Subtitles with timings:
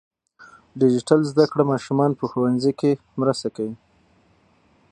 [0.81, 3.75] ډیجیټل زده کړه ماشومان په ښوونځي کې مرسته کوي.